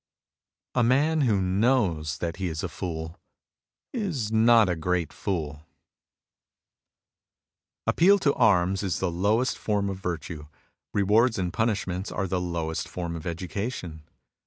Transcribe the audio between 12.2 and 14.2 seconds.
the lowest form of education.